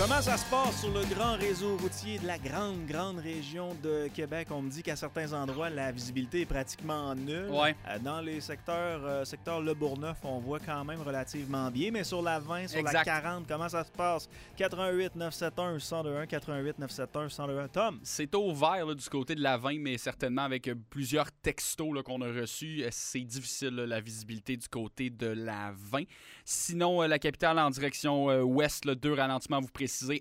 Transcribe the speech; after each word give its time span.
Comment 0.00 0.22
ça 0.22 0.38
se 0.38 0.46
passe 0.46 0.80
sur 0.80 0.90
le 0.94 1.04
grand 1.14 1.36
réseau 1.36 1.76
routier 1.76 2.18
de 2.18 2.26
la 2.26 2.38
grande, 2.38 2.86
grande 2.86 3.18
région 3.18 3.76
de 3.82 4.08
Québec? 4.08 4.48
On 4.50 4.62
me 4.62 4.70
dit 4.70 4.82
qu'à 4.82 4.96
certains 4.96 5.30
endroits, 5.34 5.68
la 5.68 5.92
visibilité 5.92 6.40
est 6.40 6.46
pratiquement 6.46 7.14
nulle. 7.14 7.50
Ouais. 7.50 7.76
Euh, 7.86 7.98
Dans 7.98 8.22
les 8.22 8.40
secteurs, 8.40 9.04
euh, 9.04 9.26
secteur 9.26 9.60
Le 9.60 9.74
Bourgneuf, 9.74 10.16
on 10.24 10.38
voit 10.38 10.58
quand 10.58 10.86
même 10.86 11.02
relativement 11.02 11.70
bien. 11.70 11.90
Mais 11.90 12.02
sur 12.02 12.22
la 12.22 12.38
20, 12.38 12.68
sur 12.68 12.82
la 12.82 12.90
Exact. 12.92 13.04
40, 13.04 13.44
comment 13.46 13.68
ça 13.68 13.84
se 13.84 13.90
passe? 13.90 14.26
88 14.56 15.16
971 15.16 15.92
1021, 15.92 16.26
88 16.26 16.78
971 16.78 17.38
1021. 17.38 17.68
Tom, 17.68 18.00
C'est 18.02 18.34
au 18.34 18.54
vert 18.54 18.86
là, 18.86 18.94
du 18.94 19.08
côté 19.10 19.34
de 19.34 19.42
la 19.42 19.58
20, 19.58 19.80
mais 19.80 19.98
certainement 19.98 20.44
avec 20.44 20.66
euh, 20.68 20.74
plusieurs 20.88 21.30
textos 21.30 22.02
qu'on 22.06 22.22
a 22.22 22.32
reçus, 22.32 22.86
c'est 22.90 23.20
difficile 23.20 23.74
là, 23.76 23.86
la 23.86 24.00
visibilité 24.00 24.56
du 24.56 24.66
côté 24.66 25.10
de 25.10 25.26
la 25.26 25.74
20. 25.76 26.04
Sinon, 26.46 27.02
la 27.02 27.18
capitale 27.18 27.58
en 27.58 27.68
direction 27.68 28.28
ouest, 28.40 28.86
là, 28.86 28.94
deux 28.94 29.12
ralentissements, 29.12 29.60
vous 29.60 29.68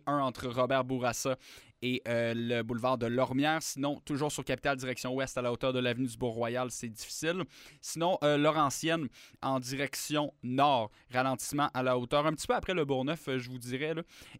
un 0.05 0.20
entre 0.20 0.48
Robert 0.48 0.84
Bourassa 0.84 1.38
et 1.82 2.02
euh, 2.08 2.34
le 2.36 2.62
boulevard 2.62 2.98
de 2.98 3.05
Lormière. 3.05 3.62
Sinon, 3.62 4.00
toujours 4.05 4.32
sur 4.32 4.44
capitale 4.44 4.78
direction 4.78 5.14
ouest 5.14 5.38
à 5.38 5.42
la 5.42 5.52
hauteur 5.52 5.73
de 5.73 5.80
l'avenue 5.80 6.08
du 6.08 6.18
Beau-Royal, 6.18 6.72
c'est 6.72 6.90
difficile. 6.90 7.44
Sinon, 7.82 8.18
euh, 8.23 8.38
Laurentienne 8.38 9.08
en 9.42 9.59
direction 9.59 10.34
nord, 10.44 10.92
ralentissement 11.12 11.70
à 11.73 11.84
la 11.84 11.98
hauteur, 11.98 12.26
un 12.26 12.34
petit 12.34 12.48
peu 12.48 12.55
après 12.55 12.73
le 12.73 12.86
Bourgneuf, 12.86 13.28
euh, 13.28 13.40
je 13.40 13.50
vous 13.50 13.59
dirais. 13.59 13.94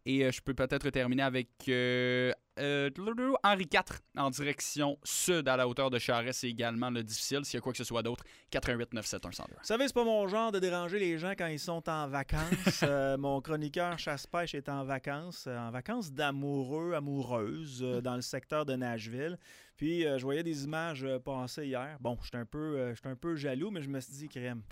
Et 0.04 0.30
je 0.30 0.40
peux 0.40 0.54
peut-être 0.54 0.90
terminer 0.90 1.22
avec 1.22 1.48
euh, 2.60 2.90
Henri 3.42 3.68
IV 3.72 4.00
en 4.16 4.30
direction 4.30 4.98
sud 5.02 5.48
à 5.48 5.56
la 5.56 5.66
hauteur 5.66 5.90
de 5.90 5.98
Charest, 5.98 6.40
c'est 6.40 6.48
également 6.48 6.90
le 6.90 7.02
difficile. 7.02 7.44
S'il 7.44 7.54
y 7.54 7.58
a 7.58 7.60
quoi 7.60 7.72
que 7.72 7.78
ce 7.78 7.84
soit 7.84 8.02
d'autre, 8.02 8.24
88 8.50 8.92
971 8.92 9.36
102. 9.36 9.54
Vous 9.54 9.58
savez, 9.62 9.86
c'est 9.86 9.94
pas 9.94 10.04
mon 10.04 10.26
genre 10.28 10.52
de 10.52 10.58
déranger 10.58 10.98
les 10.98 11.18
gens 11.18 11.32
quand 11.36 11.46
ils 11.46 11.58
sont 11.58 11.88
en 11.88 12.08
vacances. 12.08 12.40
Euh, 12.82 13.16
mon 13.18 13.40
chroniqueur 13.40 13.98
chasse-pêche 13.98 14.54
est 14.54 14.68
en 14.68 14.84
vacances, 14.84 15.44
euh, 15.46 15.56
en 15.58 15.70
vacances 15.70 16.12
d'amoureux, 16.12 16.94
amoureuses 16.94 17.82
euh, 17.82 18.00
dans 18.00 18.16
le 18.16 18.22
secteur 18.22 18.64
de 18.64 18.74
Nashville. 18.74 19.38
Puis 19.76 20.02
je 20.02 20.22
voyais 20.22 20.42
des 20.42 20.64
images 20.64 21.06
passer 21.24 21.66
hier. 21.66 21.96
Bon, 22.00 22.18
j'étais 22.22 22.38
un 22.38 22.44
peu, 22.44 22.92
j'étais 22.94 23.08
un 23.08 23.16
peu 23.16 23.36
jaloux, 23.36 23.70
mais 23.70 23.82
je 23.82 23.88
me 23.88 24.00
suis 24.00 24.12
dit, 24.12 24.28
crème. 24.28 24.62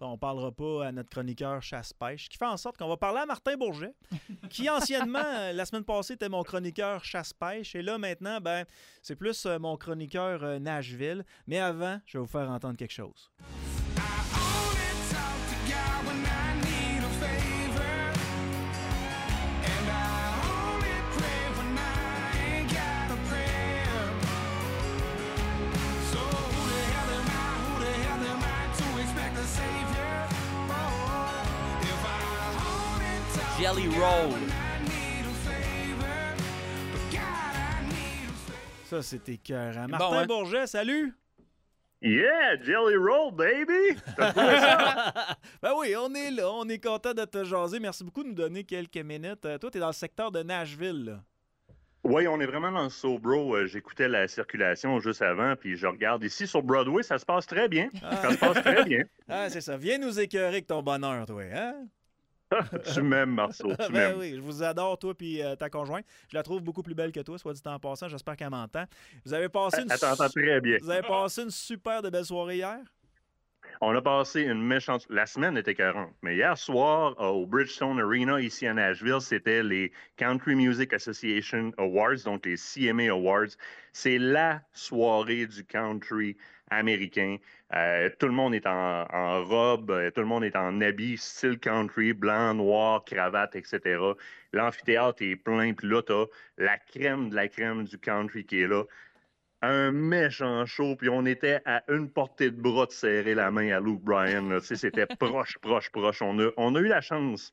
On 0.00 0.18
parlera 0.18 0.52
pas 0.52 0.86
à 0.86 0.92
notre 0.92 1.10
chroniqueur 1.10 1.62
chasse-pêche, 1.62 2.28
qui 2.28 2.38
fait 2.38 2.46
en 2.46 2.56
sorte 2.56 2.76
qu'on 2.76 2.88
va 2.88 2.96
parler 2.96 3.20
à 3.20 3.26
Martin 3.26 3.56
Bourget, 3.56 3.94
qui 4.50 4.68
anciennement, 4.68 5.18
euh, 5.24 5.52
la 5.52 5.64
semaine 5.64 5.84
passée, 5.84 6.14
était 6.14 6.28
mon 6.28 6.42
chroniqueur 6.42 7.04
chasse-pêche. 7.04 7.74
Et 7.74 7.82
là, 7.82 7.98
maintenant, 7.98 8.40
ben, 8.40 8.64
c'est 9.02 9.16
plus 9.16 9.46
euh, 9.46 9.58
mon 9.58 9.76
chroniqueur 9.76 10.42
euh, 10.42 10.58
Nashville. 10.58 11.24
Mais 11.46 11.58
avant, 11.58 12.00
je 12.06 12.18
vais 12.18 12.22
vous 12.22 12.30
faire 12.30 12.50
entendre 12.50 12.76
quelque 12.76 12.92
chose. 12.92 13.30
Jelly 33.68 33.88
Roll. 33.88 34.40
Ça, 38.84 39.02
c'était 39.02 39.32
écœurant. 39.32 39.82
Bon, 39.82 39.88
Martin 39.90 40.18
hein? 40.20 40.26
Bourget, 40.26 40.66
salut! 40.66 41.12
Yeah, 42.00 42.56
Jelly 42.62 42.96
Roll, 42.96 43.34
baby! 43.34 43.98
Ben 45.62 45.72
oui, 45.76 45.94
on 45.98 46.14
est 46.14 46.30
là, 46.30 46.50
on 46.50 46.66
est 46.70 46.82
content 46.82 47.12
de 47.12 47.26
te 47.26 47.44
jaser. 47.44 47.78
Merci 47.78 48.04
beaucoup 48.04 48.22
de 48.22 48.28
nous 48.28 48.34
donner 48.34 48.64
quelques 48.64 48.96
minutes. 48.96 49.44
Euh, 49.44 49.58
toi, 49.58 49.70
tu 49.70 49.76
es 49.76 49.80
dans 49.82 49.88
le 49.88 49.92
secteur 49.92 50.32
de 50.32 50.42
Nashville. 50.42 51.04
là. 51.04 51.20
oui, 52.04 52.26
on 52.26 52.40
est 52.40 52.46
vraiment 52.46 52.72
dans 52.72 52.84
le 52.84 52.88
Sobro. 52.88 53.54
Euh, 53.54 53.66
J'écoutais 53.66 54.08
la 54.08 54.28
circulation 54.28 54.98
juste 54.98 55.20
avant, 55.20 55.56
puis 55.56 55.76
je 55.76 55.86
regarde 55.86 56.24
ici 56.24 56.46
sur 56.46 56.62
Broadway, 56.62 57.02
ça 57.02 57.18
se 57.18 57.26
passe 57.26 57.46
très 57.46 57.68
bien. 57.68 57.90
Ça 58.00 58.30
se 58.32 58.38
passe 58.38 58.62
très 58.62 58.84
bien. 58.84 59.02
Ah, 59.28 59.50
c'est 59.50 59.60
ça. 59.60 59.76
Viens 59.76 59.98
nous 59.98 60.18
écœurer 60.18 60.46
avec 60.46 60.66
ton 60.66 60.82
bonheur, 60.82 61.26
toi. 61.26 61.42
Hein? 61.52 61.86
tu 62.94 63.02
m'aimes, 63.02 63.34
Marceau, 63.34 63.74
tu 63.74 63.92
ben 63.92 64.16
oui, 64.18 64.34
je 64.34 64.40
vous 64.40 64.62
adore, 64.62 64.98
toi 64.98 65.14
et 65.20 65.56
ta 65.58 65.68
conjointe. 65.68 66.04
Je 66.30 66.36
la 66.36 66.42
trouve 66.42 66.62
beaucoup 66.62 66.82
plus 66.82 66.94
belle 66.94 67.12
que 67.12 67.20
toi, 67.20 67.38
soit 67.38 67.52
dit 67.52 67.62
en 67.66 67.78
passant. 67.78 68.08
J'espère 68.08 68.36
qu'elle 68.36 68.50
m'entend. 68.50 68.84
Vous 69.24 69.34
avez 69.34 69.48
passé 69.48 69.82
une, 69.82 69.90
Elle 69.90 69.98
très 69.98 70.60
bien. 70.60 70.78
vous 70.80 70.90
avez 70.90 71.06
passé 71.06 71.42
une 71.42 71.50
super 71.50 72.02
de 72.02 72.10
belle 72.10 72.24
soirée 72.24 72.56
hier? 72.56 72.78
On 73.80 73.94
a 73.94 74.02
passé 74.02 74.42
une 74.42 74.62
méchante. 74.62 75.06
La 75.08 75.26
semaine 75.26 75.56
était 75.56 75.74
40. 75.74 76.10
Mais 76.22 76.36
hier 76.36 76.56
soir, 76.58 77.14
euh, 77.20 77.26
au 77.26 77.46
Bridgestone 77.46 78.00
Arena, 78.00 78.40
ici 78.40 78.66
à 78.66 78.74
Nashville, 78.74 79.20
c'était 79.20 79.62
les 79.62 79.92
Country 80.16 80.54
Music 80.56 80.92
Association 80.92 81.72
Awards, 81.76 82.22
donc 82.24 82.46
les 82.46 82.56
CMA 82.56 83.10
Awards. 83.10 83.54
C'est 83.92 84.18
la 84.18 84.62
soirée 84.72 85.46
du 85.46 85.64
country 85.64 86.36
américain. 86.70 87.36
Euh, 87.74 88.08
tout 88.18 88.26
le 88.26 88.32
monde 88.32 88.54
est 88.54 88.66
en, 88.66 89.06
en 89.12 89.44
robe, 89.44 89.90
euh, 89.90 90.10
tout 90.10 90.20
le 90.20 90.26
monde 90.26 90.44
est 90.44 90.56
en 90.56 90.80
habit 90.80 91.18
style 91.18 91.58
country, 91.58 92.12
blanc, 92.12 92.54
noir, 92.54 93.04
cravate, 93.04 93.56
etc. 93.56 94.00
L'amphithéâtre 94.52 95.22
est 95.22 95.36
plein, 95.36 95.74
puis 95.74 95.88
là, 95.88 96.02
t'as 96.02 96.24
la 96.56 96.78
crème 96.78 97.30
de 97.30 97.34
la 97.34 97.48
crème 97.48 97.84
du 97.84 97.98
country 97.98 98.44
qui 98.44 98.60
est 98.62 98.68
là 98.68 98.84
un 99.62 99.90
méchant 99.90 100.64
show, 100.66 100.94
puis 100.96 101.08
on 101.08 101.26
était 101.26 101.60
à 101.64 101.82
une 101.88 102.08
portée 102.10 102.50
de 102.50 102.60
bras 102.60 102.86
de 102.86 102.92
serrer 102.92 103.34
la 103.34 103.50
main 103.50 103.70
à 103.70 103.80
Luke 103.80 104.02
Bryan. 104.02 104.60
C'était 104.60 105.06
proche, 105.18 105.58
proche, 105.58 105.90
proche. 105.90 106.22
On 106.22 106.38
a, 106.38 106.50
on 106.56 106.74
a 106.74 106.80
eu 106.80 106.86
la 106.86 107.00
chance 107.00 107.52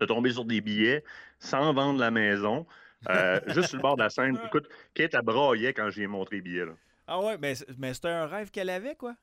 de 0.00 0.06
tomber 0.06 0.30
sur 0.32 0.44
des 0.44 0.60
billets 0.60 1.04
sans 1.38 1.72
vendre 1.74 2.00
la 2.00 2.10
maison, 2.10 2.66
euh, 3.10 3.40
juste 3.48 3.68
sur 3.68 3.76
le 3.76 3.82
bord 3.82 3.96
de 3.96 4.02
la 4.02 4.10
scène. 4.10 4.38
Écoute, 4.46 4.68
Kate 4.94 5.14
a 5.14 5.22
braillait 5.22 5.74
quand 5.74 5.90
j'ai 5.90 6.06
montré 6.06 6.36
les 6.36 6.42
billets. 6.42 6.66
Là. 6.66 6.72
Ah 7.06 7.20
ouais, 7.20 7.36
mais, 7.38 7.54
mais 7.78 7.94
c'était 7.94 8.08
un 8.08 8.26
rêve 8.26 8.50
qu'elle 8.50 8.70
avait, 8.70 8.94
quoi. 8.94 9.14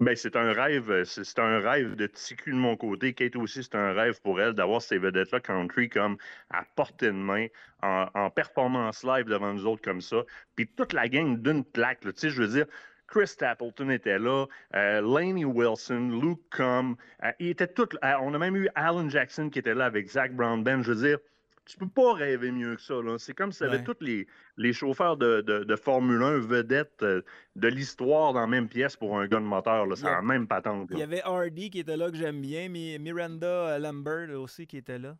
Ben, 0.00 0.16
c'est 0.16 0.34
un 0.34 0.54
rêve, 0.54 0.90
euh, 0.90 1.04
c'est 1.04 1.38
un 1.38 1.58
rêve 1.60 1.94
de 1.94 2.06
petit 2.06 2.34
cul 2.34 2.52
de 2.52 2.56
mon 2.56 2.74
côté. 2.74 3.12
Kate 3.12 3.36
aussi, 3.36 3.62
c'est 3.62 3.74
un 3.74 3.92
rêve 3.92 4.18
pour 4.22 4.40
elle 4.40 4.54
d'avoir 4.54 4.80
ces 4.80 4.96
vedettes-là 4.96 5.40
country 5.40 5.90
comme 5.90 6.16
à 6.48 6.64
portée 6.74 7.08
de 7.08 7.12
main, 7.12 7.48
en, 7.82 8.30
performance 8.30 9.04
live 9.04 9.26
devant 9.26 9.52
nous 9.52 9.66
autres 9.66 9.82
comme 9.82 10.00
ça. 10.00 10.24
Puis 10.56 10.66
toute 10.68 10.94
la 10.94 11.06
gang 11.06 11.36
d'une 11.36 11.64
plaque, 11.64 12.00
tu 12.00 12.12
sais, 12.16 12.30
je 12.30 12.40
veux 12.40 12.48
dire, 12.48 12.64
Chris 13.08 13.26
Stapleton 13.26 13.90
était 13.90 14.18
là, 14.18 14.46
euh, 14.74 15.02
Laney 15.02 15.44
Wilson, 15.44 16.18
Luke 16.22 16.40
Combs, 16.50 16.96
euh, 17.22 17.32
ils 17.38 17.50
étaient 17.50 17.68
tous, 17.68 17.88
on 18.02 18.32
a 18.32 18.38
même 18.38 18.56
eu 18.56 18.70
Alan 18.74 19.06
Jackson 19.10 19.50
qui 19.50 19.58
était 19.58 19.74
là 19.74 19.84
avec 19.84 20.08
Zach 20.08 20.32
Brown 20.32 20.64
Ben. 20.64 20.82
Je 20.82 20.92
veux 20.92 21.08
dire, 21.08 21.18
tu 21.66 21.76
peux 21.76 21.88
pas 21.88 22.14
rêver 22.14 22.50
mieux 22.50 22.74
que 22.76 22.82
ça. 22.82 22.94
C'est 23.18 23.34
comme 23.34 23.52
si 23.52 23.58
tu 23.58 23.64
Ouais. 23.64 23.74
avais 23.74 23.84
tous 23.84 23.96
les, 24.00 24.26
les 24.56 24.72
chauffeurs 24.72 25.16
de, 25.16 25.40
de- 25.40 25.62
de 25.64 25.76
Formule 25.76 26.22
1 26.22 26.38
vedettes 26.40 27.02
euh, 27.02 27.22
de 27.56 27.68
l'histoire 27.68 28.32
dans 28.32 28.40
la 28.40 28.46
même 28.48 28.68
pièce 28.68 28.96
pour 28.96 29.18
un 29.18 29.26
gun 29.28 29.40
moteur. 29.40 29.86
là. 29.86 29.94
C'est 29.96 30.06
la 30.06 30.22
même 30.22 30.48
patente. 30.48 30.88
Il 30.90 30.98
y 30.98 31.02
avait 31.02 31.22
Hardy 31.22 31.70
qui 31.70 31.78
était 31.80 31.96
là, 31.96 32.10
que 32.10 32.16
j'aime 32.16 32.40
bien. 32.40 32.68
Mi- 32.68 32.98
Miranda 32.98 33.46
euh, 33.46 33.78
Lambert 33.78 34.30
aussi 34.40 34.66
qui 34.66 34.78
était 34.78 34.98
là. 34.98 35.16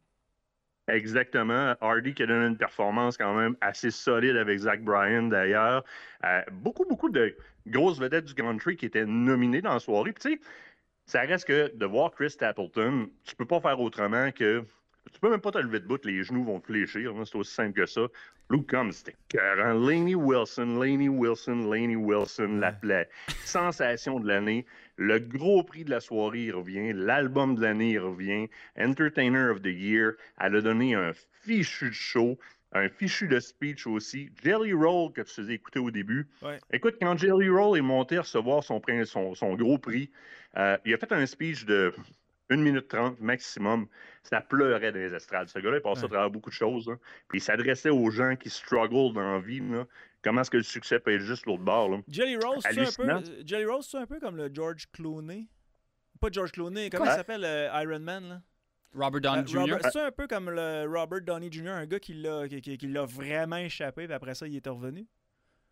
Exactement. 0.89 1.75
Hardy 1.81 2.15
qui 2.15 2.23
a 2.25 2.27
donné 2.27 2.47
une 2.47 2.57
performance 2.57 3.17
quand 3.17 3.35
même 3.37 3.55
assez 3.61 3.91
solide 3.93 4.37
avec 4.37 4.59
Zach 4.59 4.83
Bryan 4.83 5.29
d'ailleurs. 5.29 5.85
Euh, 6.25 6.41
beaucoup, 6.51 6.85
beaucoup 6.85 7.11
de 7.11 7.37
grosses 7.69 8.01
vedettes 8.01 8.25
du 8.25 8.35
country 8.35 8.77
qui 8.77 8.87
étaient 8.87 9.07
nominées 9.07 9.63
dans 9.63 9.75
la 9.75 9.79
soirée. 9.79 10.13
Puis 10.13 10.23
tu 10.23 10.35
sais, 10.35 10.41
ça 11.07 11.21
reste 11.21 11.47
que 11.47 11.73
de 11.77 11.87
voir 11.87 12.11
Chris 12.11 12.31
Stapleton, 12.31 13.09
tu 13.25 13.37
peux 13.37 13.47
pas 13.47 13.61
faire 13.61 13.79
autrement 13.81 14.33
que. 14.33 14.65
Tu 15.21 15.27
peux 15.27 15.33
même 15.33 15.41
pas 15.43 15.51
te 15.51 15.59
lever 15.59 15.81
debout, 15.81 15.99
les 16.05 16.23
genoux 16.25 16.45
vont 16.45 16.61
fléchir. 16.63 17.13
hein, 17.15 17.25
C'est 17.27 17.37
aussi 17.37 17.53
simple 17.53 17.75
que 17.79 17.85
ça. 17.85 18.07
Luke 18.49 18.71
Combs, 18.71 18.91
c'était 18.91 19.15
écœurant. 19.29 19.75
Laney 19.75 20.15
Wilson, 20.15 20.81
Laney 20.81 21.11
Wilson, 21.11 21.71
Laney 21.71 21.95
Wilson, 21.95 22.57
la, 22.59 22.75
la 22.83 23.05
sensation 23.45 24.19
de 24.19 24.27
l'année. 24.27 24.65
Le 24.97 25.19
gros 25.19 25.63
prix 25.63 25.85
de 25.85 25.91
la 25.91 26.01
soirée, 26.01 26.45
il 26.45 26.55
revient. 26.55 26.93
L'album 26.95 27.55
de 27.55 27.61
l'année, 27.61 27.91
il 27.91 27.99
revient. 27.99 28.49
Entertainer 28.79 29.51
of 29.51 29.61
the 29.61 29.67
Year. 29.67 30.13
Elle 30.41 30.57
a 30.57 30.61
donné 30.63 30.95
un 30.95 31.13
fichu 31.43 31.91
de 31.91 31.95
show, 31.95 32.39
un 32.73 32.89
fichu 32.89 33.29
de 33.29 33.41
speech 33.41 33.87
aussi. 33.87 34.31
Jelly 34.43 34.73
Roll, 34.73 35.13
que 35.13 35.21
tu 35.21 35.35
faisais 35.35 35.53
écouter 35.55 35.81
au 35.81 35.91
début. 35.91 36.29
Ouais. 36.41 36.59
Écoute, 36.73 36.97
quand 36.99 37.19
Jelly 37.19 37.51
Roll 37.51 37.77
est 37.77 37.83
monté 37.83 38.17
à 38.17 38.23
recevoir 38.23 38.65
son, 38.65 38.81
son 39.35 39.55
gros 39.55 39.77
prix, 39.77 40.11
euh, 40.57 40.79
il 40.87 40.95
a 40.95 40.97
fait 40.97 41.13
un 41.13 41.27
speech 41.27 41.67
de 41.67 41.93
1 42.51 42.57
minute 42.59 42.89
30 42.89 43.21
maximum. 43.21 43.87
Ça 44.23 44.41
pleurait 44.41 44.93
dans 44.93 44.99
les 44.99 45.15
estrades. 45.15 45.49
Ce 45.49 45.59
gars-là, 45.59 45.79
il 45.79 45.83
passait 45.83 46.01
Ouais. 46.01 46.07
à 46.07 46.09
travers 46.11 46.31
beaucoup 46.31 46.51
de 46.51 46.55
choses. 46.55 46.89
hein. 46.91 46.99
Puis 47.29 47.39
il 47.39 47.43
s'adressait 47.43 47.91
aux 47.91 48.11
gens 48.11 48.37
qui 48.37 48.51
struggle 48.51 49.15
dans 49.15 49.33
la 49.35 49.39
vie. 49.41 49.61
là. 49.61 49.87
Comment 50.23 50.43
est-ce 50.43 50.51
que 50.51 50.59
le 50.59 50.63
succès 50.63 50.99
peut 51.01 51.15
être 51.15 51.23
juste 51.23 51.47
l'autre 51.47 51.63
bord? 51.63 51.89
Là? 51.89 51.99
Jelly 52.09 52.37
Roll, 52.37 52.59
c'est 52.61 52.69
un 52.69 52.75
peu, 52.75 53.09
euh, 53.11 54.01
un 54.03 54.07
peu 54.07 54.21
comme 54.21 54.37
le 54.37 54.51
George 54.53 54.87
Clooney? 54.93 55.49
Pas 56.21 56.29
George 56.31 56.53
Clooney, 56.53 56.91
comment 56.91 57.05
Quoi? 57.05 57.15
il 57.15 57.17
s'appelle 57.17 57.45
euh, 57.45 57.83
Iron 57.83 58.01
Man 58.01 58.29
là? 58.29 58.43
Robert 58.93 59.21
Downey 59.23 59.43
Euh, 59.43 59.47
Jr. 59.47 59.77
C'est 59.91 60.01
un 60.03 60.11
peu 60.11 60.27
comme 60.27 60.51
le 60.51 60.85
Robert 60.87 61.23
Downey 61.23 61.49
Jr., 61.51 61.69
un 61.71 61.87
gars 61.87 62.01
qui 62.01 62.13
l'a 62.13 62.47
qui, 62.49 62.61
qui- 62.61 62.77
qui 62.77 62.89
l'a 62.89 63.05
vraiment 63.07 63.57
échappé, 63.57 64.05
puis 64.07 64.13
après 64.13 64.35
ça, 64.35 64.47
il 64.47 64.57
est 64.57 64.69
revenu? 64.69 65.07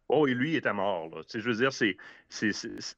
Oh, 0.08 0.26
et 0.26 0.34
lui, 0.34 0.52
il 0.52 0.56
était 0.56 0.72
mort. 0.72 1.10
Là. 1.14 1.22
Je 1.32 1.38
veux 1.40 1.54
dire, 1.56 1.72
c'est, 1.72 1.96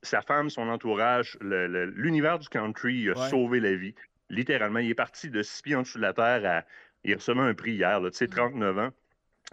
sa 0.03 0.23
femme, 0.23 0.49
son 0.49 0.69
entourage, 0.69 1.37
l'univers 1.41 2.39
du 2.39 2.49
country, 2.49 2.95
il 2.95 3.11
a 3.11 3.19
Ouais. 3.19 3.29
sauvé 3.31 3.61
la 3.61 3.75
vie. 3.75 3.95
Littéralement, 4.29 4.79
il 4.79 4.91
est 4.91 4.95
parti 4.95 5.29
de 5.29 5.43
six 5.43 5.63
pieds 5.63 5.75
en 5.75 5.83
dessous 5.83 5.99
de 5.99 6.03
la 6.03 6.13
terre 6.13 6.43
à 6.45 6.65
Il 7.03 7.15
recevait 7.15 7.41
un 7.41 7.55
prix 7.55 7.73
hier, 7.73 8.01
tu 8.03 8.09
sais, 8.13 8.27
39 8.29 8.79
ans. 8.79 8.91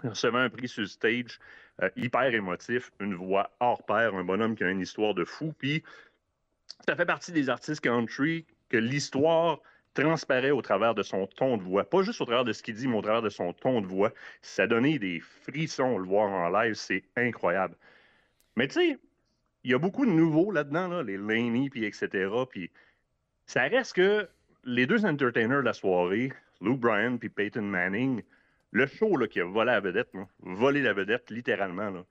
Il 0.04 0.10
recevait 0.10 0.38
un 0.38 0.50
prix 0.50 0.68
sur 0.68 0.82
le 0.82 0.88
stage, 0.88 1.40
euh, 1.82 1.90
hyper 1.96 2.34
émotif, 2.34 2.92
une 3.00 3.16
voix 3.16 3.56
hors 3.60 3.84
pair, 3.86 4.14
un 4.16 4.24
bonhomme 4.26 4.56
qui 4.56 4.64
a 4.66 4.70
une 4.70 4.82
histoire 4.82 5.14
de 5.14 5.24
fou. 5.24 5.54
Puis, 5.58 5.82
ça 6.86 6.96
fait 6.96 7.06
partie 7.06 7.32
des 7.32 7.50
artistes 7.50 7.82
country 7.82 8.46
que 8.70 8.78
l'histoire 8.78 9.62
transparaît 10.02 10.52
au 10.52 10.62
travers 10.62 10.96
de 10.96 11.04
son 11.04 11.28
ton 11.28 11.58
de 11.58 11.64
voix. 11.64 11.84
Pas 11.90 12.02
juste 12.02 12.22
au 12.22 12.26
travers 12.26 12.46
de 12.46 12.54
ce 12.54 12.64
qu'il 12.64 12.76
dit, 12.76 12.88
mais 12.88 12.98
au 12.98 13.02
travers 13.02 13.22
de 13.22 13.30
son 13.30 13.54
ton 13.54 13.82
de 13.82 13.88
voix. 13.88 14.12
Ça 14.42 14.68
donnait 14.68 15.00
des 15.00 15.20
frissons, 15.20 15.98
le 15.98 16.06
voir 16.06 16.30
en 16.30 16.50
live, 16.50 16.74
c'est 16.74 17.04
incroyable. 17.16 17.76
Mais 18.56 18.68
tu 18.68 18.76
sais, 18.76 18.98
il 19.64 19.72
y 19.72 19.74
a 19.74 19.80
beaucoup 19.80 20.06
de 20.06 20.12
nouveaux 20.12 20.52
là-dedans, 20.52 20.88
là, 20.88 21.04
les 21.04 21.18
Laney, 21.18 21.70
puis 21.70 21.86
etc. 21.86 22.30
Puis 22.50 22.72
ça 23.46 23.64
reste 23.64 23.94
que 23.94 24.28
les 24.64 24.86
deux 24.86 25.06
entertainers 25.06 25.60
de 25.60 25.66
la 25.66 25.74
soirée, 25.74 26.32
Lou 26.62 26.78
Bryan 26.78 27.18
puis 27.18 27.30
Peyton 27.30 27.62
Manning, 27.62 28.22
le 28.72 28.86
show 28.86 29.18
qui 29.30 29.40
a 29.40 29.46
volé 29.46 29.72
la 29.72 29.80
vedette, 29.80 30.12
volé 30.42 30.82
la 30.82 30.94
vedette 30.94 31.30
littéralement, 31.30 32.06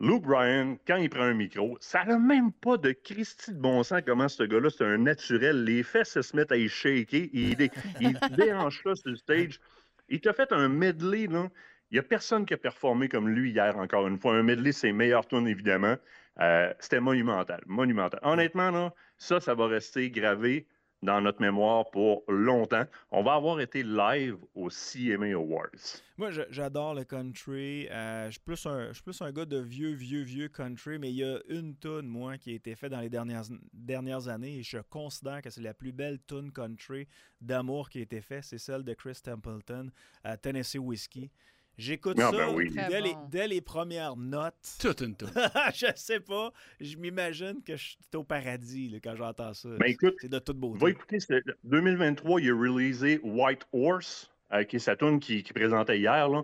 Luke 0.00 0.22
Bryan, 0.22 0.78
quand 0.86 0.96
il 0.96 1.10
prend 1.10 1.24
un 1.24 1.34
micro, 1.34 1.76
ça 1.78 2.04
n'a 2.04 2.18
même 2.18 2.52
pas 2.52 2.78
de 2.78 2.92
Christie 2.92 3.52
de 3.52 3.58
bon 3.58 3.82
sens 3.82 4.00
comment 4.06 4.28
ce 4.28 4.44
gars-là, 4.44 4.70
c'est 4.70 4.84
un 4.84 4.96
naturel. 4.96 5.64
Les 5.64 5.82
fesses 5.82 6.18
se 6.18 6.34
mettent 6.34 6.52
à 6.52 6.56
y 6.56 6.68
shaker. 6.68 7.28
Il, 7.34 7.70
il 8.00 8.18
déhanche 8.36 8.82
là 8.84 8.94
sur 8.94 9.10
le 9.10 9.16
stage. 9.16 9.60
Il 10.08 10.22
t'a 10.22 10.32
fait 10.32 10.52
un 10.52 10.68
medley, 10.68 11.26
là. 11.26 11.50
Il 11.90 11.94
n'y 11.94 11.98
a 11.98 12.02
personne 12.02 12.46
qui 12.46 12.54
a 12.54 12.56
performé 12.56 13.08
comme 13.08 13.28
lui 13.28 13.50
hier, 13.50 13.76
encore 13.76 14.06
une 14.06 14.18
fois. 14.18 14.34
Un 14.34 14.42
medley, 14.42 14.72
c'est 14.72 14.92
meilleur 14.92 15.26
tourne, 15.26 15.46
évidemment. 15.46 15.96
Euh, 16.40 16.72
c'était 16.78 17.00
monumental. 17.00 17.62
Monumental. 17.66 18.20
Honnêtement, 18.22 18.70
là, 18.70 18.94
ça, 19.18 19.38
ça 19.38 19.54
va 19.54 19.66
rester 19.66 20.10
gravé 20.10 20.66
dans 21.02 21.20
notre 21.20 21.40
mémoire 21.40 21.90
pour 21.90 22.22
longtemps. 22.28 22.84
On 23.10 23.22
va 23.22 23.34
avoir 23.34 23.60
été 23.60 23.82
live 23.82 24.36
au 24.54 24.68
CMA 24.68 25.34
Awards. 25.34 26.00
Moi, 26.18 26.30
j'adore 26.50 26.94
le 26.94 27.04
country. 27.04 27.88
Euh, 27.90 28.26
je, 28.26 28.32
suis 28.32 28.40
plus 28.40 28.66
un, 28.66 28.92
plus 29.02 29.22
un 29.22 29.32
gars 29.32 29.46
de 29.46 29.58
vieux, 29.58 29.92
vieux, 29.92 30.22
vieux 30.22 30.48
country, 30.48 30.98
mais 30.98 31.10
il 31.10 31.16
y 31.16 31.24
a 31.24 31.38
une 31.48 31.76
tune, 31.76 32.06
moi, 32.06 32.36
qui 32.36 32.52
a 32.52 32.54
été 32.54 32.74
faite 32.74 32.92
dans 32.92 33.00
les 33.00 33.08
dernières, 33.08 33.44
dernières 33.72 34.28
années 34.28 34.58
et 34.58 34.62
je 34.62 34.78
considère 34.78 35.40
que 35.40 35.50
c'est 35.50 35.62
la 35.62 35.74
plus 35.74 35.92
belle 35.92 36.18
tune 36.26 36.52
country 36.52 37.08
d'amour 37.40 37.88
qui 37.88 37.98
a 37.98 38.02
été 38.02 38.20
faite. 38.20 38.44
C'est 38.44 38.58
celle 38.58 38.84
de 38.84 38.92
Chris 38.92 39.18
Templeton, 39.22 39.90
à 40.22 40.36
Tennessee 40.36 40.78
Whiskey. 40.78 41.30
J'écoute 41.78 42.18
ah, 42.20 42.30
ça 42.30 42.52
ben 42.52 43.28
dès, 43.30 43.48
les, 43.48 43.60
premières 43.60 44.16
notes. 44.16 44.76
Toute 44.78 45.00
une 45.00 45.16
toute. 45.16 45.30
je 45.74 45.86
sais 45.96 46.20
pas. 46.20 46.52
Je 46.78 46.96
m'imagine 46.96 47.62
que 47.64 47.76
je 47.76 47.82
suis 47.90 47.98
au 48.14 48.24
paradis 48.24 49.00
quand 49.02 49.16
j'entends 49.16 49.54
ça. 49.54 49.70
Ben, 49.78 49.94
c'est 50.20 50.28
de 50.28 50.38
toute 50.38 50.58
beauté. 50.58 50.78
Va 50.78 50.90
écouter, 50.90 51.18
2023, 51.64 52.40
il 52.40 52.50
a 52.50 52.54
releasé 52.54 53.20
White 53.22 53.66
Horse 53.72 54.30
qui 54.68 54.76
est 54.76 54.80
sa 54.80 54.96
qui, 54.96 55.42
présentait 55.54 55.98
hier. 55.98 56.28
Là. 56.28 56.42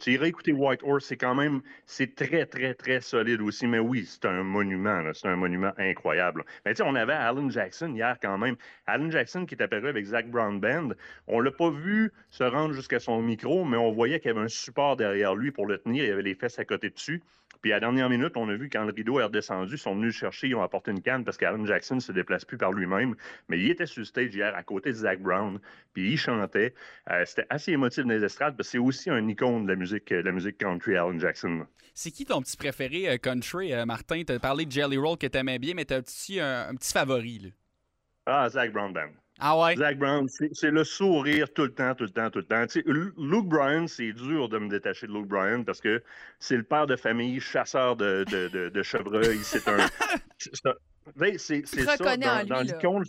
Tu 0.00 0.12
irais 0.12 0.28
écouter 0.28 0.52
White 0.52 0.80
Horse, 0.82 1.04
c'est 1.06 1.16
quand 1.16 1.34
même, 1.34 1.60
c'est 1.86 2.14
très, 2.14 2.46
très, 2.46 2.74
très 2.74 3.00
solide 3.00 3.40
aussi. 3.40 3.66
Mais 3.66 3.78
oui, 3.78 4.06
c'est 4.06 4.26
un 4.26 4.42
monument, 4.42 5.02
c'est 5.12 5.28
un 5.28 5.36
monument 5.36 5.72
incroyable. 5.78 6.44
Mais 6.64 6.72
tu 6.72 6.78
sais, 6.78 6.88
on 6.88 6.94
avait 6.94 7.12
Alan 7.12 7.50
Jackson 7.50 7.92
hier 7.94 8.16
quand 8.20 8.38
même. 8.38 8.56
Alan 8.86 9.10
Jackson 9.10 9.46
qui 9.46 9.54
est 9.54 9.62
apparu 9.62 9.88
avec 9.88 10.04
Zach 10.04 10.28
Brown 10.30 10.60
Band. 10.60 10.90
On 11.26 11.40
l'a 11.40 11.50
pas 11.50 11.70
vu 11.70 12.12
se 12.30 12.44
rendre 12.44 12.74
jusqu'à 12.74 13.00
son 13.00 13.20
micro, 13.20 13.64
mais 13.64 13.76
on 13.76 13.92
voyait 13.92 14.20
qu'il 14.20 14.28
y 14.28 14.34
avait 14.34 14.44
un 14.44 14.48
support 14.48 14.96
derrière 14.96 15.34
lui 15.34 15.50
pour 15.50 15.66
le 15.66 15.78
tenir. 15.78 16.04
Il 16.04 16.08
y 16.08 16.12
avait 16.12 16.22
les 16.22 16.34
fesses 16.34 16.58
à 16.58 16.64
côté 16.64 16.90
dessus. 16.90 17.22
Puis 17.60 17.72
à 17.72 17.76
la 17.76 17.80
dernière 17.80 18.08
minute, 18.08 18.36
on 18.36 18.48
a 18.48 18.54
vu 18.54 18.68
quand 18.70 18.84
le 18.84 18.92
rideau 18.92 19.20
est 19.20 19.24
redescendu, 19.24 19.74
ils 19.74 19.78
sont 19.78 19.94
venus 19.94 20.14
le 20.14 20.18
chercher, 20.18 20.48
ils 20.48 20.54
ont 20.54 20.62
apporté 20.62 20.90
une 20.90 21.02
canne 21.02 21.24
parce 21.24 21.36
qu'Alan 21.36 21.64
Jackson 21.64 21.96
ne 21.96 22.00
se 22.00 22.12
déplace 22.12 22.44
plus 22.44 22.58
par 22.58 22.72
lui-même. 22.72 23.14
Mais 23.48 23.58
il 23.58 23.70
était 23.70 23.86
sur 23.86 24.00
le 24.00 24.04
stage 24.04 24.34
hier 24.34 24.54
à 24.54 24.62
côté 24.62 24.90
de 24.90 24.94
Zach 24.96 25.20
Brown, 25.20 25.58
puis 25.92 26.12
il 26.12 26.16
chantait. 26.16 26.74
Euh, 27.10 27.24
c'était 27.24 27.46
assez 27.50 27.72
émotif 27.72 28.04
dans 28.04 28.10
les 28.10 28.24
estrades, 28.24 28.56
parce 28.56 28.68
que 28.68 28.72
c'est 28.72 28.78
aussi 28.78 29.10
un 29.10 29.26
icône 29.28 29.64
de 29.64 29.72
la 29.72 29.76
musique, 29.76 30.10
de 30.10 30.16
la 30.16 30.32
musique 30.32 30.58
country, 30.58 30.96
Alan 30.96 31.18
Jackson. 31.18 31.66
C'est 31.94 32.10
qui 32.10 32.24
ton 32.24 32.40
petit 32.40 32.56
préféré 32.56 33.08
euh, 33.08 33.18
country, 33.18 33.72
euh, 33.72 33.84
Martin? 33.84 34.22
Tu 34.24 34.32
as 34.32 34.38
parlé 34.38 34.66
de 34.66 34.72
Jelly 34.72 34.96
Roll 34.96 35.18
que 35.18 35.26
tu 35.26 35.36
aimais 35.36 35.58
bien, 35.58 35.74
mais 35.74 35.84
tu 35.84 35.94
as 35.94 35.98
aussi 35.98 36.38
un, 36.38 36.68
un, 36.68 36.74
petit 36.76 36.92
favori. 36.92 37.38
Là? 37.40 37.48
Ah, 38.26 38.48
Zach 38.48 38.72
Brown 38.72 38.92
Band. 38.92 39.10
Ah 39.40 39.58
ouais? 39.58 39.76
Zach 39.76 39.98
Brown, 39.98 40.28
c'est 40.28 40.70
le 40.70 40.82
sourire 40.82 41.52
tout 41.52 41.62
le 41.62 41.72
temps, 41.72 41.94
tout 41.94 42.04
le 42.04 42.10
temps, 42.10 42.30
tout 42.30 42.40
le 42.40 42.44
temps. 42.44 42.64
Luke 42.84 43.46
Bryan, 43.46 43.86
c'est 43.86 44.12
dur 44.12 44.48
de 44.48 44.58
me 44.58 44.68
détacher 44.68 45.06
de 45.06 45.12
Luke 45.12 45.28
Bryan 45.28 45.64
parce 45.64 45.80
que 45.80 46.02
c'est 46.40 46.56
le 46.56 46.64
père 46.64 46.86
de 46.86 46.96
famille, 46.96 47.38
chasseur 47.38 47.94
de, 47.96 48.24
de, 48.28 48.68
de, 48.68 48.82
chevreuil. 48.82 49.38
C'est 49.42 49.66
un. 49.68 49.76
C'est 50.36 50.56
ça. 50.56 50.74
Dans, 52.16 52.46
dans 52.46 52.60
l'icône, 52.60 53.04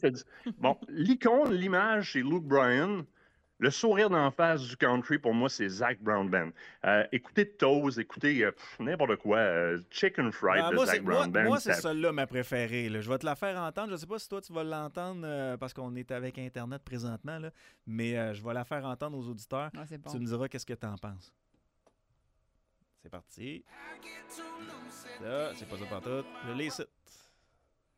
Bon, 0.60 0.78
l'icône, 0.88 1.54
l'image, 1.54 2.14
c'est 2.14 2.22
Luke 2.22 2.46
Bryan. 2.46 3.04
Le 3.62 3.70
sourire 3.72 4.10
d'en 4.10 4.32
face 4.32 4.62
du 4.62 4.78
country, 4.78 5.20
pour 5.20 5.34
moi, 5.34 5.50
c'est 5.50 5.68
Zach 5.68 6.02
Brown 6.02 6.30
Band. 6.30 6.52
Euh, 6.86 7.06
écoutez 7.12 7.46
Toes, 7.46 8.00
écoutez 8.00 8.46
euh, 8.46 8.52
n'importe 8.80 9.18
quoi. 9.18 9.38
Euh, 9.38 9.82
Chicken 9.92 10.32
Fried 10.32 10.64
ben, 10.64 10.80
de 10.80 10.86
Zach 10.86 11.04
Brown 11.04 11.30
Band. 11.30 11.44
Moi, 11.44 11.60
c'est 11.60 11.74
celle-là 11.74 12.14
ma 12.14 12.26
préférée. 12.26 12.90
Je 12.90 13.10
vais 13.10 13.18
te 13.18 13.26
la 13.26 13.36
faire 13.36 13.62
entendre. 13.62 13.90
Je 13.90 13.94
ne 13.94 13.98
sais 13.98 14.08
pas 14.08 14.18
si 14.18 14.30
toi, 14.30 14.40
tu 14.40 14.54
vas 14.54 14.64
l'entendre 14.64 15.58
parce 15.58 15.74
qu'on 15.74 15.94
est 15.98 16.10
avec 16.12 16.40
Internet 16.40 16.82
présentement, 16.84 17.38
là, 17.38 17.52
mais 17.86 18.34
je 18.34 18.42
vais 18.42 18.54
la 18.54 18.64
faire 18.64 18.86
entendre 18.86 19.18
aux 19.18 19.28
auditeurs. 19.28 19.72
Tu 20.10 20.20
me 20.20 20.26
diras 20.26 20.48
qu'est-ce 20.48 20.66
que 20.66 20.74
tu 20.74 20.88
en 20.88 20.96
penses. 20.96 21.34
C'est 23.04 23.10
parti. 23.10 23.66
Là, 25.22 25.52
c'est 25.56 25.68
pas 25.68 25.78
ça 25.78 25.86
partout. 25.86 26.26
Je 26.48 26.54
l'ai 26.54 26.68
ici. 26.68 26.84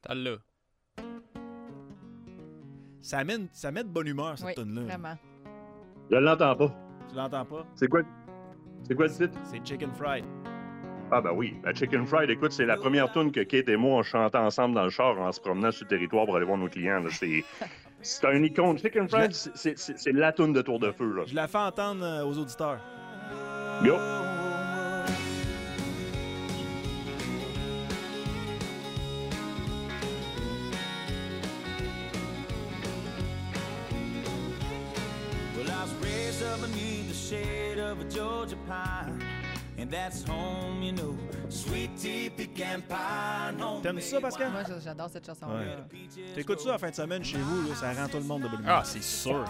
T'as 0.02 0.16
là. 0.16 0.38
Ça 3.02 3.24
met, 3.24 3.38
ça 3.52 3.72
met 3.72 3.84
de 3.84 3.90
bonne 3.90 4.08
humeur, 4.08 4.38
cette 4.38 4.58
oui, 4.58 4.74
là 4.76 4.82
Vraiment. 4.84 5.18
Je 6.12 6.18
l'entends 6.18 6.56
pas. 6.56 6.72
Tu 7.10 7.16
l'entends 7.16 7.46
pas? 7.46 7.66
C'est 7.76 7.88
quoi, 7.88 8.02
c'est 8.84 8.96
quoi 8.96 9.08
le 9.08 9.14
titre? 9.14 9.38
C'est 9.46 9.66
Chicken 9.66 9.92
Fried. 9.94 10.26
Ah 11.10 11.22
ben 11.22 11.32
oui, 11.32 11.56
la 11.64 11.74
Chicken 11.74 12.06
Fried, 12.06 12.30
écoute, 12.30 12.52
c'est 12.52 12.66
la 12.66 12.76
première 12.76 13.12
tune 13.12 13.32
que 13.32 13.42
Kate 13.42 13.70
et 13.70 13.78
moi 13.78 14.00
on 14.00 14.04
chantait 14.04 14.38
ensemble 14.38 14.76
dans 14.76 14.84
le 14.84 14.90
char 14.90 15.18
en 15.20 15.32
se 15.32 15.40
promenant 15.40 15.72
sur 15.72 15.86
le 15.86 15.90
territoire 15.90 16.26
pour 16.26 16.36
aller 16.36 16.46
voir 16.46 16.58
nos 16.58 16.68
clients. 16.68 17.02
C'est, 17.10 17.46
c'est 18.02 18.26
un 18.28 18.44
icône. 18.44 18.78
Chicken 18.78 19.08
Fried, 19.08 19.32
c'est, 19.34 20.12
la 20.12 20.34
tune 20.34 20.52
de 20.52 20.62
Tour 20.62 20.80
de 20.80 20.92
Feu. 20.92 21.14
Là. 21.14 21.24
Je 21.26 21.36
la 21.36 21.48
fais 21.48 21.58
entendre 21.58 22.04
euh, 22.04 22.26
aux 22.26 22.38
auditeurs. 22.38 22.80
Yo! 36.62 38.46
T'aimes 43.82 44.00
ça, 44.02 44.22
Pascal? 44.22 44.52
Moi, 44.52 44.62
j'adore 44.84 45.10
cette 45.10 45.26
chanson-là. 45.26 45.56
Ouais. 45.56 46.34
T'écoutes 46.36 46.60
ça 46.60 46.76
en 46.76 46.78
fin 46.78 46.90
de 46.90 46.96
semaine 46.96 47.24
chez 47.24 47.38
vous, 47.38 47.70
là, 47.70 47.76
ça 47.76 47.94
rend 47.94 48.08
tout 48.08 48.18
le 48.18 48.24
monde 48.24 48.44
de 48.44 48.48
bonne 48.48 48.60
humeur. 48.60 48.80
Ah, 48.80 48.84
c'est 48.84 49.04
sûr. 49.04 49.44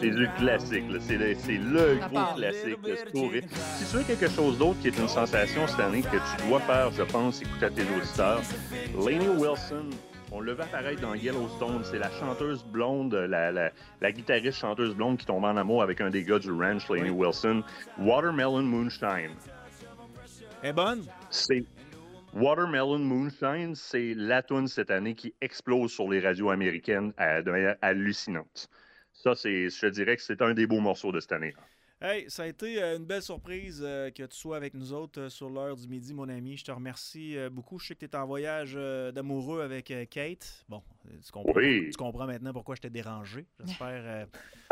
C'est 0.00 0.10
du 0.10 0.28
classique, 0.38 0.84
c'est 1.00 1.18
le, 1.18 1.94
le 1.94 2.08
gros 2.08 2.34
classique, 2.34 2.78
le 2.82 2.96
Si 3.76 3.84
tu 3.90 3.96
veux 3.96 4.02
quelque 4.04 4.28
chose 4.28 4.56
d'autre 4.58 4.80
qui 4.80 4.88
est 4.88 4.98
une 4.98 5.08
sensation 5.08 5.66
cette 5.66 5.80
année 5.80 6.02
que 6.02 6.16
tu 6.16 6.48
dois 6.48 6.60
faire, 6.60 6.90
je 6.92 7.02
pense, 7.02 7.42
écouter 7.42 7.66
à 7.66 7.70
tes 7.70 7.82
auditeurs, 7.82 8.40
Lainey 9.04 9.28
Wilson, 9.28 9.90
on 10.32 10.40
le 10.40 10.52
voit 10.52 10.64
apparaître 10.64 11.00
dans 11.00 11.14
Yellowstone. 11.14 11.82
C'est 11.84 11.98
la 11.98 12.10
chanteuse 12.10 12.64
blonde, 12.64 13.14
la, 13.14 13.50
la, 13.50 14.12
guitariste 14.12 14.58
chanteuse 14.58 14.94
blonde 14.94 15.18
qui 15.18 15.26
tombe 15.26 15.44
en 15.44 15.56
amour 15.56 15.82
avec 15.82 16.00
un 16.00 16.10
des 16.10 16.22
gars 16.22 16.38
du 16.38 16.50
ranch, 16.50 16.88
Lainey 16.88 17.10
Wilson. 17.10 17.62
Watermelon 17.98 18.62
Moonshine. 18.62 19.34
est 20.62 20.72
bonne? 20.72 21.04
C'est. 21.30 21.64
Watermelon 22.32 23.00
Moonshine, 23.00 23.74
c'est 23.74 24.14
la 24.14 24.42
tune 24.42 24.68
cette 24.68 24.92
année 24.92 25.14
qui 25.14 25.34
explose 25.40 25.90
sur 25.90 26.08
les 26.08 26.20
radios 26.20 26.50
américaines 26.50 27.12
de 27.18 27.50
manière 27.50 27.76
hallucinante. 27.82 28.68
Ça, 29.12 29.34
c'est, 29.34 29.68
je 29.68 29.86
dirais 29.86 30.16
que 30.16 30.22
c'est 30.22 30.40
un 30.40 30.54
des 30.54 30.66
beaux 30.66 30.80
morceaux 30.80 31.10
de 31.10 31.18
cette 31.18 31.32
année. 31.32 31.54
Hey, 32.02 32.30
ça 32.30 32.44
a 32.44 32.46
été 32.46 32.82
euh, 32.82 32.96
une 32.96 33.04
belle 33.04 33.20
surprise 33.20 33.82
euh, 33.84 34.10
que 34.10 34.22
tu 34.22 34.34
sois 34.34 34.56
avec 34.56 34.72
nous 34.72 34.94
autres 34.94 35.20
euh, 35.20 35.28
sur 35.28 35.50
l'heure 35.50 35.76
du 35.76 35.86
midi, 35.86 36.14
mon 36.14 36.30
ami. 36.30 36.56
Je 36.56 36.64
te 36.64 36.72
remercie 36.72 37.36
beaucoup. 37.52 37.78
Je 37.78 37.88
sais 37.88 37.94
que 37.94 38.00
tu 38.00 38.06
es 38.06 38.16
en 38.16 38.24
voyage 38.24 38.72
d'amoureux 39.12 39.60
avec 39.60 39.92
Kate. 40.08 40.64
Bon, 40.66 40.82
tu 41.04 41.30
comprends, 41.30 41.60
tu 41.60 41.92
comprends, 41.98 42.26
maintenant 42.26 42.54
pourquoi 42.54 42.74
je 42.74 42.80
t'ai 42.80 42.88
dérangé. 42.88 43.46
J'espère 43.62 44.28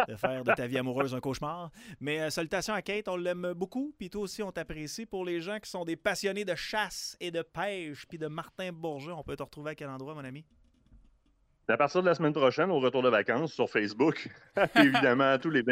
de 0.09 0.17
faire 0.17 0.43
de 0.43 0.55
ta 0.55 0.67
vie 0.67 0.79
amoureuse 0.79 1.15
un 1.15 1.21
cauchemar. 1.21 1.71
Mais 2.01 2.31
salutations 2.31 2.73
à 2.73 2.81
Kate, 2.81 3.09
on 3.09 3.17
l'aime 3.17 3.53
beaucoup. 3.53 3.95
Puis 3.99 4.09
toi 4.09 4.23
aussi, 4.23 4.43
on 4.43 4.51
t'apprécie. 4.51 5.05
Pour 5.05 5.27
les 5.27 5.43
gens 5.43 5.61
qui 5.61 5.69
sont 5.69 5.85
des 5.85 5.97
passionnés 5.97 6.47
de 6.47 6.55
chasse 6.55 7.15
et 7.21 7.31
de 7.31 7.43
pêche, 7.43 8.07
puis 8.07 8.17
de 8.17 8.29
Martin 8.29 8.73
Bourget, 8.73 9.13
on 9.13 9.23
peut 9.23 9.37
te 9.37 9.43
retrouver 9.43 9.73
à 9.73 9.75
quel 9.75 9.91
endroit, 9.91 10.15
mon 10.15 10.25
ami? 10.25 10.47
À 11.71 11.77
partir 11.77 12.01
de 12.01 12.07
la 12.07 12.15
semaine 12.15 12.33
prochaine, 12.33 12.71
au 12.71 12.81
retour 12.81 13.03
de 13.03 13.11
vacances, 13.11 13.53
sur 13.53 13.69
Facebook, 13.69 14.31
évidemment, 14.77 15.37
tous 15.37 15.51
les, 15.51 15.63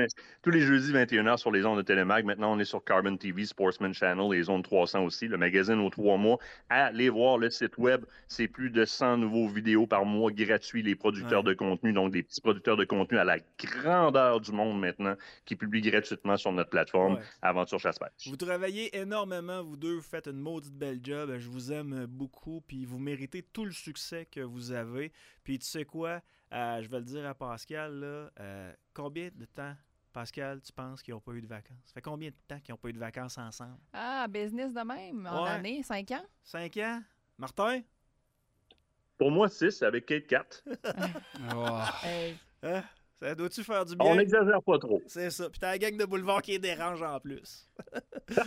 tous 0.43 0.51
les 0.51 0.61
jeudis 0.61 0.93
21h 0.93 1.39
sur 1.39 1.51
les 1.51 1.65
ondes 1.65 1.79
de 1.79 1.83
Télémag. 1.83 2.27
Maintenant, 2.27 2.55
on 2.55 2.59
est 2.59 2.67
sur 2.67 2.85
Carbon 2.85 3.17
TV, 3.17 3.47
Sportsman 3.47 3.95
Channel, 3.95 4.31
les 4.31 4.51
ondes 4.51 4.63
300 4.63 5.05
aussi, 5.05 5.27
le 5.27 5.39
magazine 5.39 5.81
aux 5.81 5.89
trois 5.89 6.19
mois. 6.19 6.37
Allez 6.69 7.09
voir 7.09 7.39
le 7.39 7.49
site 7.49 7.79
web. 7.79 8.05
C'est 8.29 8.47
plus 8.47 8.69
de 8.69 8.85
100 8.85 9.17
nouveaux 9.17 9.49
vidéos 9.49 9.87
par 9.87 10.05
mois 10.05 10.31
gratuits, 10.31 10.83
les 10.83 10.95
producteurs 10.95 11.43
de 11.43 11.55
contenu, 11.55 11.95
donc 11.95 12.13
des 12.13 12.23
petits 12.23 12.43
producteurs 12.43 12.77
de 12.77 12.85
contenu 12.85 13.17
à 13.17 13.25
la 13.25 13.39
grandeur 13.59 14.43
du 14.43 14.53
monde 14.53 14.79
maintenant, 14.79 15.15
qui 15.47 15.57
publient 15.57 15.81
gratuitement 15.81 16.37
sur 16.37 16.53
notre 16.53 16.69
plateforme 16.69 17.21
Aventure 17.41 17.81
Chasse-Pêche. 17.81 18.29
Vous 18.29 18.37
travaillez 18.37 18.95
énormément, 18.95 19.63
vous 19.63 19.79
deux, 19.79 19.95
vous 19.95 20.03
faites 20.03 20.27
une 20.27 20.41
maudite 20.41 20.75
belle 20.75 21.01
job. 21.03 21.35
Je 21.39 21.49
vous 21.49 21.73
aime 21.73 22.05
beaucoup, 22.05 22.63
puis 22.69 22.85
vous 22.85 22.99
méritez 22.99 23.41
tout 23.41 23.65
le 23.65 23.73
succès 23.73 24.29
que 24.31 24.41
vous 24.41 24.73
avez. 24.73 25.11
Puis 25.43 25.61
tu 25.61 25.65
sais 25.65 25.86
quoi? 25.87 26.21
Euh, 26.53 26.83
je 26.83 26.89
vais 26.89 26.99
le 26.99 27.05
dire 27.05 27.27
à 27.27 27.35
Pascal, 27.35 27.99
là, 27.99 28.31
euh, 28.41 28.73
combien 28.95 29.31
de 29.35 29.45
temps, 29.47 29.75
Pascal, 30.13 30.61
tu 30.61 30.73
penses 30.73 31.03
qu'ils 31.03 31.15
n'ont 31.15 31.21
pas 31.21 31.33
eu 31.33 31.41
de 31.41 31.47
vacances? 31.47 31.79
Ça 31.85 31.95
fait 31.95 32.03
combien 32.03 32.31
de 32.31 32.37
temps 32.47 32.61
qu'ils 32.61 32.73
n'ont 32.73 32.79
pas 32.79 32.89
eu 32.89 32.93
de 32.93 32.99
vacances 32.99 33.39
ensemble? 33.39 33.79
Ah, 33.93 34.27
business 34.29 34.73
de 34.73 34.81
même, 34.81 35.27
en 35.27 35.45
année, 35.45 35.83
cinq 35.83 36.11
ans? 36.13 36.25
Cinq 36.43 36.77
ans? 36.79 37.03
Martin? 37.39 37.81
Pour 39.19 39.31
moi, 39.31 39.49
six, 39.49 39.83
avec 39.83 40.07
Kate 40.07 40.27
4. 40.27 40.65
oh. 41.55 41.81
Hein? 42.63 42.83
Ça 43.19 43.35
doit-tu 43.35 43.65
faire 43.65 43.85
du 43.85 43.97
bien? 43.97 44.07
On 44.07 44.15
n'exagère 44.15 44.63
pas 44.63 44.79
trop. 44.79 45.03
C'est 45.07 45.31
ça. 45.31 45.49
Puis 45.49 45.59
t'as 45.59 45.71
la 45.71 45.79
gang 45.79 45.97
de 45.97 46.05
boulevard 46.05 46.43
qui 46.43 46.59
dérange 46.59 47.03
en 47.03 47.19
plus. 47.19 47.67
ouais, 48.29 48.45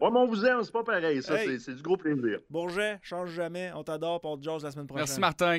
mais 0.00 0.08
on 0.18 0.26
vous 0.26 0.44
aime, 0.44 0.62
c'est 0.62 0.72
pas 0.72 0.84
pareil. 0.84 1.20
Ça, 1.20 1.36
c'est 1.58 1.74
du 1.74 1.82
gros 1.82 1.96
plaisir. 1.96 2.38
Bourget, 2.48 2.98
change 3.02 3.30
jamais. 3.30 3.72
On 3.74 3.82
t'adore 3.82 4.20
pour 4.20 4.40
George 4.40 4.62
la 4.62 4.70
semaine 4.70 4.86
prochaine. 4.86 5.06
Merci, 5.06 5.20
Martin. 5.20 5.58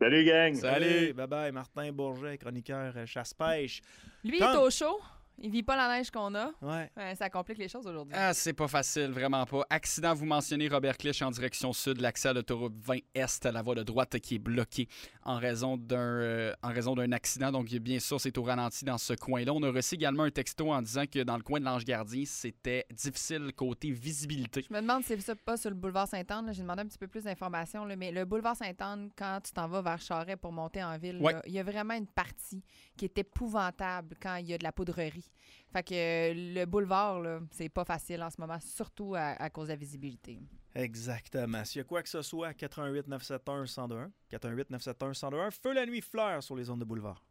Salut, 0.00 0.24
gang. 0.24 0.54
Salut. 0.54 1.12
Bye 1.12 1.26
bye, 1.26 1.52
Martin 1.52 1.90
Bourget, 1.92 2.38
chroniqueur 2.38 2.92
euh, 2.96 3.06
chasse-pêche. 3.06 3.82
Lui, 4.24 4.38
il 4.38 4.42
est 4.42 4.56
au 4.56 4.70
chaud. 4.70 5.00
Il 5.40 5.50
vit 5.50 5.62
pas 5.62 5.76
la 5.76 5.88
neige 5.88 6.10
qu'on 6.10 6.34
a. 6.34 6.50
Ouais. 6.62 6.90
ça 7.14 7.30
complique 7.30 7.58
les 7.58 7.68
choses 7.68 7.86
aujourd'hui. 7.86 8.14
Ah, 8.16 8.34
c'est 8.34 8.52
pas 8.52 8.68
facile, 8.68 9.10
vraiment 9.10 9.44
pas. 9.46 9.64
Accident, 9.70 10.14
vous 10.14 10.26
mentionnez 10.26 10.68
Robert 10.68 10.96
Clich 10.96 11.22
en 11.22 11.30
direction 11.30 11.72
sud, 11.72 12.00
l'accès 12.00 12.28
à 12.28 12.32
l'autoroute 12.32 12.74
20 12.76 12.98
Est, 13.14 13.44
la 13.44 13.62
voie 13.62 13.74
de 13.74 13.82
droite 13.82 14.18
qui 14.18 14.36
est 14.36 14.38
bloquée 14.38 14.88
en 15.24 15.36
raison 15.38 15.76
d'un 15.76 15.96
euh, 15.98 16.52
en 16.62 16.68
raison 16.68 16.94
d'un 16.94 17.12
accident. 17.12 17.52
Donc, 17.52 17.68
bien 17.68 18.00
sûr, 18.00 18.20
c'est 18.20 18.36
au 18.36 18.42
ralenti 18.42 18.84
dans 18.84 18.98
ce 18.98 19.14
coin-là. 19.14 19.52
On 19.52 19.62
a 19.62 19.70
reçu 19.70 19.94
également 19.94 20.24
un 20.24 20.30
texto 20.30 20.72
en 20.72 20.82
disant 20.82 21.04
que 21.06 21.22
dans 21.22 21.36
le 21.36 21.42
coin 21.42 21.60
de 21.60 21.64
l'Ange 21.64 21.84
Gardien, 21.84 22.24
c'était 22.26 22.86
difficile 22.90 23.52
côté 23.54 23.90
visibilité. 23.90 24.64
Je 24.68 24.74
me 24.74 24.80
demande 24.80 25.04
si 25.04 25.20
c'est 25.20 25.34
pas 25.34 25.56
sur 25.56 25.70
le 25.70 25.76
boulevard 25.76 26.08
Sainte-Anne. 26.08 26.50
J'ai 26.52 26.62
demandé 26.62 26.82
un 26.82 26.86
petit 26.86 26.98
peu 26.98 27.08
plus 27.08 27.24
d'informations, 27.24 27.86
mais 27.96 28.10
le 28.10 28.24
boulevard 28.24 28.56
Sainte-Anne, 28.56 29.10
quand 29.16 29.40
tu 29.44 29.52
t'en 29.52 29.68
vas 29.68 29.82
vers 29.82 30.00
Charret 30.00 30.36
pour 30.36 30.52
monter 30.52 30.82
en 30.82 30.96
ville, 30.98 31.22
il 31.46 31.52
y 31.52 31.58
a 31.58 31.62
vraiment 31.62 31.94
une 31.94 32.06
partie 32.06 32.62
qui 32.96 33.04
est 33.04 33.18
épouvantable 33.18 34.16
quand 34.20 34.36
il 34.36 34.48
y 34.48 34.54
a 34.54 34.58
de 34.58 34.64
la 34.64 34.72
poudrerie. 34.72 35.27
Fait 35.72 35.82
que 35.82 36.32
le 36.54 36.64
boulevard, 36.64 37.22
c'est 37.50 37.68
pas 37.68 37.84
facile 37.84 38.22
en 38.22 38.30
ce 38.30 38.40
moment, 38.40 38.58
surtout 38.60 39.14
à, 39.16 39.50
cause 39.50 39.68
de 39.68 39.72
la 39.72 39.76
visibilité. 39.76 40.40
Exactement. 40.74 41.64
S'il 41.64 41.80
y 41.80 41.82
a 41.82 41.84
quoi 41.84 42.02
que 42.02 42.08
ce 42.08 42.22
soit, 42.22 42.54
88 42.54 43.08
971 43.08 43.70
101 43.70 44.10
88 44.30 44.70
971 44.70 45.16
101 45.16 45.50
feu 45.50 45.72
la 45.74 45.84
nuit 45.86 46.00
fleur 46.00 46.42
sur 46.42 46.56
les 46.56 46.64
zones 46.64 46.78
de 46.78 46.84
boulevard. 46.84 47.22